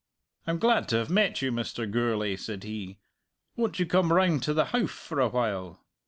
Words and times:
"I'm 0.47 0.57
glad 0.57 0.87
to 0.89 0.95
have 0.95 1.11
met 1.11 1.43
you, 1.43 1.51
Mr. 1.51 1.85
Gourlay," 1.87 2.35
said 2.35 2.63
he. 2.63 2.97
"Won't 3.55 3.77
you 3.77 3.85
come 3.85 4.11
round 4.11 4.41
to 4.41 4.53
the 4.55 4.65
Howff 4.73 4.89
for 4.89 5.19
a 5.19 5.29
while?" 5.29 5.85